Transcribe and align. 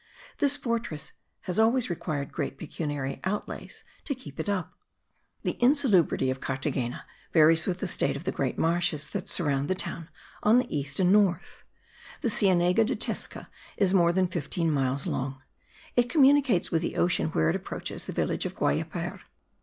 This 0.39 0.57
fortress 0.57 1.11
has 1.41 1.59
always 1.59 1.87
required 1.87 2.31
great 2.31 2.57
pecuniary 2.57 3.19
outlays 3.23 3.83
to 4.05 4.15
keep 4.15 4.39
it 4.39 4.49
up. 4.49 4.73
The 5.43 5.59
insalubrity 5.61 6.31
of 6.31 6.39
Carthagena 6.41 7.03
varies 7.33 7.67
with 7.67 7.81
the 7.81 7.87
state 7.87 8.15
of 8.17 8.23
the 8.23 8.31
great 8.31 8.57
marshes 8.57 9.11
that 9.11 9.29
surround 9.29 9.67
the 9.67 9.75
town 9.75 10.09
on 10.41 10.57
the 10.57 10.75
east 10.75 10.99
and 10.99 11.13
north. 11.13 11.63
The 12.21 12.31
Cienega 12.31 12.83
de 12.83 12.95
Tesca 12.95 13.47
is 13.77 13.93
more 13.93 14.11
than 14.11 14.25
fifteen 14.27 14.71
miles 14.71 15.05
long; 15.05 15.43
it 15.95 16.09
communicates 16.09 16.71
with 16.71 16.81
the 16.81 16.95
ocean 16.97 17.27
where 17.27 17.51
it 17.51 17.55
approaches 17.55 18.07
the 18.07 18.11
village 18.11 18.47
of 18.47 18.55
Guayeper. 18.55 19.19